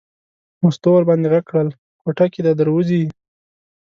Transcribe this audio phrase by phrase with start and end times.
[0.61, 1.69] مستو ور باندې غږ کړل
[2.01, 3.03] کوټه کې دی در وځي.